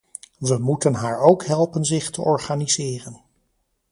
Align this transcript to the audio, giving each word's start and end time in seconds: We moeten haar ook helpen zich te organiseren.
We 0.37 0.57
moeten 0.57 0.93
haar 0.93 1.19
ook 1.19 1.45
helpen 1.45 1.85
zich 1.85 2.09
te 2.09 2.21
organiseren. 2.21 3.21